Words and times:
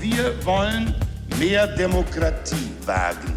Wir 0.00 0.34
wollen 0.46 0.94
mehr 1.38 1.66
Demokratie 1.66 2.70
wagen. 2.86 3.34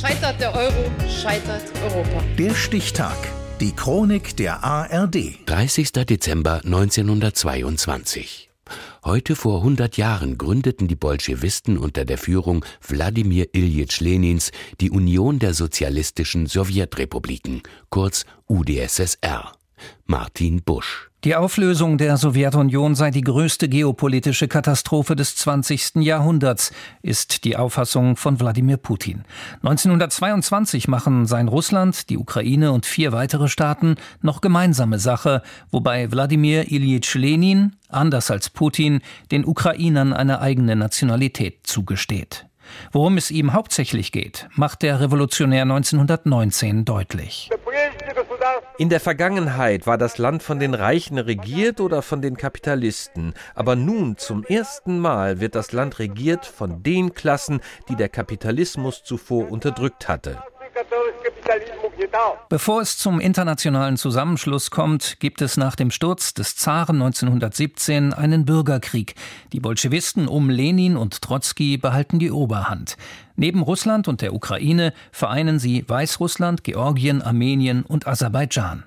Scheitert 0.00 0.40
der 0.40 0.54
Euro, 0.54 0.90
scheitert 1.08 1.64
Europa. 1.82 2.22
Der 2.38 2.54
Stichtag. 2.54 3.16
Die 3.60 3.72
Chronik 3.72 4.36
der 4.36 4.62
ARD. 4.62 5.40
30. 5.46 5.90
Dezember 5.90 6.60
1922. 6.64 8.50
Heute 9.04 9.34
vor 9.34 9.58
100 9.58 9.96
Jahren 9.96 10.38
gründeten 10.38 10.86
die 10.86 10.94
Bolschewisten 10.94 11.76
unter 11.76 12.04
der 12.04 12.18
Führung 12.18 12.64
Wladimir 12.86 13.48
Iljitsch 13.52 13.98
Lenins 13.98 14.52
die 14.80 14.90
Union 14.90 15.40
der 15.40 15.54
Sozialistischen 15.54 16.46
Sowjetrepubliken, 16.46 17.62
kurz 17.90 18.26
UdSSR. 18.46 19.52
Martin 20.06 20.62
Busch. 20.62 21.07
Die 21.24 21.34
Auflösung 21.34 21.98
der 21.98 22.16
Sowjetunion 22.16 22.94
sei 22.94 23.10
die 23.10 23.22
größte 23.22 23.68
geopolitische 23.68 24.46
Katastrophe 24.46 25.16
des 25.16 25.34
20. 25.34 25.96
Jahrhunderts, 25.96 26.70
ist 27.02 27.42
die 27.42 27.56
Auffassung 27.56 28.14
von 28.14 28.38
Wladimir 28.38 28.76
Putin. 28.76 29.24
1922 29.64 30.86
machen 30.86 31.26
sein 31.26 31.48
Russland, 31.48 32.08
die 32.08 32.18
Ukraine 32.18 32.70
und 32.70 32.86
vier 32.86 33.10
weitere 33.10 33.48
Staaten 33.48 33.96
noch 34.22 34.40
gemeinsame 34.40 35.00
Sache, 35.00 35.42
wobei 35.72 36.12
Wladimir 36.12 36.70
Ilyich 36.70 37.12
Lenin, 37.14 37.74
anders 37.88 38.30
als 38.30 38.48
Putin, 38.48 39.00
den 39.32 39.44
Ukrainern 39.44 40.12
eine 40.12 40.40
eigene 40.40 40.76
Nationalität 40.76 41.66
zugesteht. 41.66 42.46
Worum 42.92 43.16
es 43.16 43.32
ihm 43.32 43.54
hauptsächlich 43.54 44.12
geht, 44.12 44.48
macht 44.54 44.82
der 44.82 45.00
Revolutionär 45.00 45.62
1919 45.62 46.84
deutlich. 46.84 47.50
In 48.78 48.88
der 48.88 49.00
Vergangenheit 49.00 49.86
war 49.86 49.98
das 49.98 50.18
Land 50.18 50.42
von 50.42 50.60
den 50.60 50.74
Reichen 50.74 51.18
regiert 51.18 51.80
oder 51.80 52.00
von 52.02 52.22
den 52.22 52.36
Kapitalisten, 52.36 53.34
aber 53.54 53.74
nun 53.74 54.16
zum 54.16 54.44
ersten 54.44 54.98
Mal 54.98 55.40
wird 55.40 55.54
das 55.54 55.72
Land 55.72 55.98
regiert 55.98 56.46
von 56.46 56.82
den 56.82 57.12
Klassen, 57.12 57.60
die 57.88 57.96
der 57.96 58.08
Kapitalismus 58.08 59.02
zuvor 59.02 59.50
unterdrückt 59.50 60.08
hatte. 60.08 60.38
Bevor 62.48 62.80
es 62.80 62.96
zum 62.98 63.20
internationalen 63.20 63.96
Zusammenschluss 63.96 64.70
kommt, 64.70 65.20
gibt 65.20 65.42
es 65.42 65.56
nach 65.56 65.76
dem 65.76 65.90
Sturz 65.90 66.34
des 66.34 66.56
Zaren 66.56 66.96
1917 66.96 68.12
einen 68.12 68.44
Bürgerkrieg. 68.44 69.14
Die 69.52 69.60
Bolschewisten 69.60 70.28
um 70.28 70.50
Lenin 70.50 70.96
und 70.96 71.20
Trotzki 71.20 71.76
behalten 71.76 72.18
die 72.18 72.30
Oberhand. 72.30 72.96
Neben 73.36 73.62
Russland 73.62 74.08
und 74.08 74.20
der 74.20 74.34
Ukraine 74.34 74.92
vereinen 75.12 75.58
sie 75.58 75.84
Weißrussland, 75.86 76.64
Georgien, 76.64 77.22
Armenien 77.22 77.82
und 77.82 78.06
Aserbaidschan. 78.06 78.84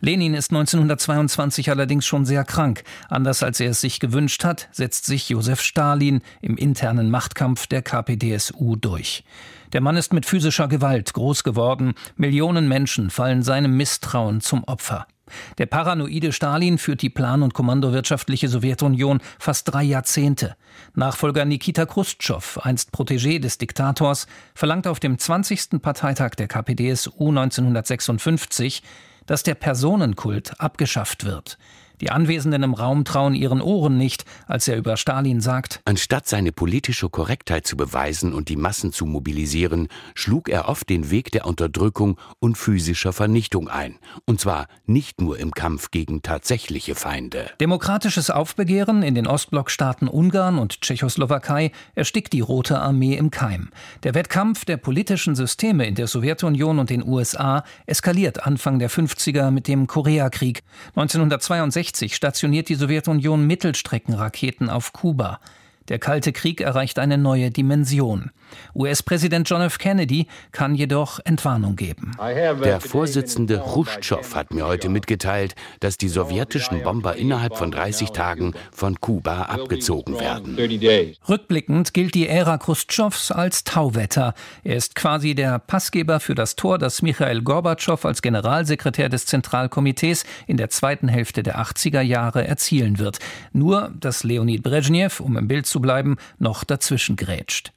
Lenin 0.00 0.34
ist 0.34 0.50
1922 0.50 1.70
allerdings 1.70 2.06
schon 2.06 2.24
sehr 2.24 2.44
krank. 2.44 2.84
Anders 3.08 3.42
als 3.42 3.60
er 3.60 3.70
es 3.70 3.80
sich 3.80 4.00
gewünscht 4.00 4.44
hat, 4.44 4.68
setzt 4.72 5.06
sich 5.06 5.28
Josef 5.28 5.60
Stalin 5.60 6.20
im 6.40 6.56
internen 6.56 7.10
Machtkampf 7.10 7.66
der 7.66 7.82
KPDSU 7.82 8.76
durch. 8.76 9.24
Der 9.72 9.80
Mann 9.80 9.96
ist 9.96 10.12
mit 10.12 10.26
physischer 10.26 10.68
Gewalt 10.68 11.14
groß 11.14 11.44
geworden. 11.44 11.94
Millionen 12.16 12.68
Menschen 12.68 13.08
fallen 13.08 13.42
seinem 13.42 13.76
Misstrauen 13.76 14.40
zum 14.40 14.64
Opfer. 14.64 15.06
Der 15.56 15.64
paranoide 15.64 16.32
Stalin 16.32 16.76
führt 16.76 17.00
die 17.00 17.08
plan- 17.08 17.42
und 17.42 17.54
kommandowirtschaftliche 17.54 18.48
Sowjetunion 18.48 19.20
fast 19.38 19.72
drei 19.72 19.82
Jahrzehnte. 19.82 20.56
Nachfolger 20.94 21.46
Nikita 21.46 21.86
Khrushchev, 21.86 22.60
einst 22.62 22.90
Protégé 22.94 23.38
des 23.38 23.56
Diktators, 23.56 24.26
verlangt 24.54 24.86
auf 24.86 25.00
dem 25.00 25.18
20. 25.18 25.80
Parteitag 25.80 26.34
der 26.34 26.48
KPDSU 26.48 27.30
1956, 27.30 28.82
dass 29.24 29.42
der 29.42 29.54
Personenkult 29.54 30.60
abgeschafft 30.60 31.24
wird. 31.24 31.56
Die 32.02 32.10
Anwesenden 32.10 32.64
im 32.64 32.74
Raum 32.74 33.04
trauen 33.04 33.36
ihren 33.36 33.60
Ohren 33.60 33.96
nicht, 33.96 34.24
als 34.48 34.66
er 34.66 34.76
über 34.76 34.96
Stalin 34.96 35.40
sagt, 35.40 35.80
Anstatt 35.84 36.26
seine 36.26 36.50
politische 36.50 37.08
Korrektheit 37.08 37.64
zu 37.64 37.76
beweisen 37.76 38.34
und 38.34 38.48
die 38.48 38.56
Massen 38.56 38.92
zu 38.92 39.06
mobilisieren, 39.06 39.86
schlug 40.16 40.48
er 40.48 40.68
oft 40.68 40.88
den 40.88 41.12
Weg 41.12 41.30
der 41.30 41.46
Unterdrückung 41.46 42.18
und 42.40 42.58
physischer 42.58 43.12
Vernichtung 43.12 43.68
ein. 43.68 44.00
Und 44.24 44.40
zwar 44.40 44.66
nicht 44.84 45.20
nur 45.20 45.38
im 45.38 45.52
Kampf 45.52 45.92
gegen 45.92 46.22
tatsächliche 46.22 46.96
Feinde. 46.96 47.48
Demokratisches 47.60 48.30
Aufbegehren 48.30 49.04
in 49.04 49.14
den 49.14 49.28
Ostblockstaaten 49.28 50.08
Ungarn 50.08 50.58
und 50.58 50.80
Tschechoslowakei 50.80 51.70
erstickt 51.94 52.32
die 52.32 52.40
Rote 52.40 52.80
Armee 52.80 53.14
im 53.14 53.30
Keim. 53.30 53.70
Der 54.02 54.14
Wettkampf 54.14 54.64
der 54.64 54.76
politischen 54.76 55.36
Systeme 55.36 55.86
in 55.86 55.94
der 55.94 56.08
Sowjetunion 56.08 56.80
und 56.80 56.90
den 56.90 57.06
USA 57.06 57.62
eskaliert 57.86 58.44
Anfang 58.44 58.80
der 58.80 58.90
50er 58.90 59.52
mit 59.52 59.68
dem 59.68 59.86
Koreakrieg. 59.86 60.64
1962 60.96 61.91
1960 61.92 62.16
stationiert 62.16 62.68
die 62.70 62.74
Sowjetunion 62.74 63.46
Mittelstreckenraketen 63.46 64.70
auf 64.70 64.92
Kuba. 64.92 65.40
Der 65.88 65.98
Kalte 65.98 66.32
Krieg 66.32 66.60
erreicht 66.60 66.98
eine 66.98 67.18
neue 67.18 67.50
Dimension. 67.50 68.30
US-Präsident 68.74 69.48
John 69.48 69.62
F. 69.62 69.78
Kennedy 69.78 70.26
kann 70.52 70.74
jedoch 70.74 71.20
Entwarnung 71.24 71.76
geben. 71.76 72.12
Der 72.62 72.80
Vorsitzende 72.80 73.58
Khrushchev 73.58 74.34
hat 74.34 74.52
mir 74.52 74.66
heute 74.66 74.88
mitgeteilt, 74.88 75.54
dass 75.80 75.96
die 75.96 76.08
sowjetischen 76.08 76.82
Bomber 76.82 77.16
innerhalb 77.16 77.56
von 77.56 77.70
30 77.70 78.10
Tagen 78.10 78.54
von 78.70 79.00
Kuba 79.00 79.42
abgezogen 79.42 80.18
werden. 80.18 80.56
Rückblickend 81.28 81.94
gilt 81.94 82.14
die 82.14 82.28
Ära 82.28 82.58
Khrushchevs 82.58 83.30
als 83.30 83.64
Tauwetter. 83.64 84.34
Er 84.64 84.76
ist 84.76 84.94
quasi 84.94 85.34
der 85.34 85.58
Passgeber 85.58 86.20
für 86.20 86.34
das 86.34 86.56
Tor, 86.56 86.78
das 86.78 87.02
Michael 87.02 87.42
Gorbatschow 87.42 88.04
als 88.04 88.22
Generalsekretär 88.22 89.08
des 89.08 89.26
Zentralkomitees 89.26 90.24
in 90.46 90.56
der 90.56 90.70
zweiten 90.70 91.08
Hälfte 91.08 91.42
der 91.42 91.58
80er 91.60 92.00
Jahre 92.00 92.46
erzielen 92.46 92.98
wird. 92.98 93.18
Nur, 93.52 93.92
dass 93.98 94.24
Leonid 94.24 94.62
Brezhnev, 94.62 95.20
um 95.20 95.36
im 95.36 95.48
Bild 95.48 95.66
zu 95.72 95.80
bleiben, 95.80 96.16
noch 96.38 96.62
dazwischen 96.62 97.16
grätscht. 97.16 97.72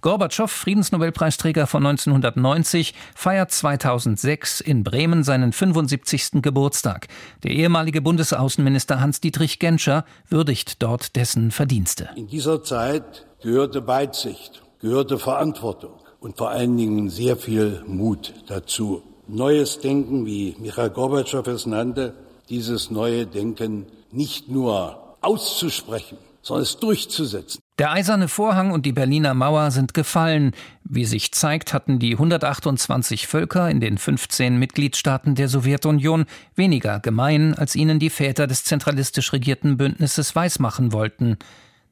Gorbatschow, 0.00 0.50
Friedensnobelpreisträger 0.50 1.66
von 1.66 1.86
1990, 1.86 2.94
feiert 3.14 3.50
2006 3.50 4.60
in 4.60 4.84
Bremen 4.84 5.22
seinen 5.22 5.52
75. 5.52 6.42
Geburtstag. 6.42 7.08
Der 7.42 7.50
ehemalige 7.52 8.00
Bundesaußenminister 8.00 9.00
Hans-Dietrich 9.00 9.58
Genscher 9.58 10.04
würdigt 10.28 10.82
dort 10.82 11.14
dessen 11.16 11.50
Verdienste. 11.50 12.08
In 12.16 12.26
dieser 12.26 12.62
Zeit 12.62 13.26
gehörte 13.42 13.86
Weitsicht, 13.86 14.62
gehörte 14.80 15.18
Verantwortung 15.18 16.00
und 16.20 16.38
vor 16.38 16.50
allen 16.50 16.76
Dingen 16.76 17.10
sehr 17.10 17.36
viel 17.36 17.82
Mut 17.86 18.34
dazu. 18.46 19.02
Neues 19.28 19.80
Denken, 19.80 20.24
wie 20.24 20.56
Michael 20.58 20.90
Gorbatschow 20.90 21.46
es 21.48 21.66
nannte, 21.66 22.14
dieses 22.48 22.90
neue 22.90 23.26
Denken 23.26 23.86
nicht 24.12 24.48
nur 24.48 25.16
auszusprechen, 25.20 26.16
sondern 26.46 26.62
es 26.62 26.78
durchzusetzen. 26.78 27.60
Der 27.78 27.90
eiserne 27.90 28.28
Vorhang 28.28 28.70
und 28.70 28.86
die 28.86 28.92
Berliner 28.92 29.34
Mauer 29.34 29.72
sind 29.72 29.94
gefallen. 29.94 30.52
Wie 30.84 31.04
sich 31.04 31.32
zeigt, 31.32 31.74
hatten 31.74 31.98
die 31.98 32.12
128 32.12 33.26
Völker 33.26 33.68
in 33.68 33.80
den 33.80 33.98
15 33.98 34.56
Mitgliedstaaten 34.56 35.34
der 35.34 35.48
Sowjetunion 35.48 36.26
weniger 36.54 37.00
gemein, 37.00 37.54
als 37.54 37.74
ihnen 37.74 37.98
die 37.98 38.10
Väter 38.10 38.46
des 38.46 38.62
zentralistisch 38.62 39.32
regierten 39.32 39.76
Bündnisses 39.76 40.36
weismachen 40.36 40.92
wollten. 40.92 41.36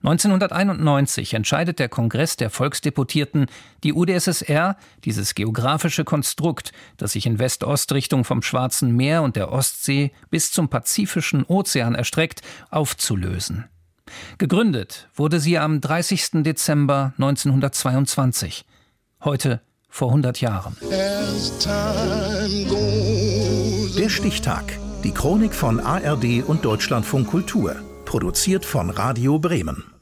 1991 0.05 1.35
entscheidet 1.35 1.79
der 1.79 1.89
Kongress 1.89 2.37
der 2.37 2.51
Volksdeputierten, 2.51 3.47
die 3.83 3.95
UdSSR, 3.95 4.77
dieses 5.05 5.35
geografische 5.35 6.05
Konstrukt, 6.05 6.73
das 6.99 7.13
sich 7.13 7.27
in 7.27 7.39
West-Ost-Richtung 7.39 8.25
vom 8.25 8.43
Schwarzen 8.43 8.95
Meer 8.95 9.23
und 9.23 9.35
der 9.35 9.51
Ostsee 9.51 10.13
bis 10.31 10.53
zum 10.53 10.69
Pazifischen 10.69 11.45
Ozean 11.45 11.95
erstreckt, 11.95 12.43
aufzulösen. 12.71 13.65
Gegründet 14.39 15.09
wurde 15.15 15.41
sie 15.41 15.59
am 15.59 15.81
30. 15.81 16.43
Dezember 16.43 17.13
1922, 17.19 18.65
heute 19.23 19.61
vor 19.89 20.09
100 20.09 20.41
Jahren. 20.41 20.77
Der 23.99 24.09
Stichtag. 24.09 24.79
Die 25.05 25.13
Chronik 25.13 25.55
von 25.55 25.81
ARD 25.81 26.43
und 26.45 26.65
Deutschlandfunk 26.65 27.29
Kultur. 27.29 27.77
Produziert 28.05 28.65
von 28.65 28.91
Radio 28.91 29.39
Bremen. 29.39 29.94